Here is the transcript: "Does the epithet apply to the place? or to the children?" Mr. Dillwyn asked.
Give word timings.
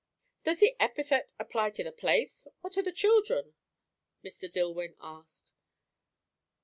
"Does 0.43 0.59
the 0.59 0.75
epithet 0.79 1.31
apply 1.37 1.69
to 1.69 1.83
the 1.83 1.91
place? 1.91 2.47
or 2.63 2.71
to 2.71 2.81
the 2.81 2.91
children?" 2.91 3.53
Mr. 4.25 4.51
Dillwyn 4.51 4.95
asked. 4.99 5.53